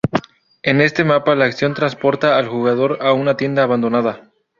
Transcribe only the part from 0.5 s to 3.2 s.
En este mapa la acción transporta al jugador a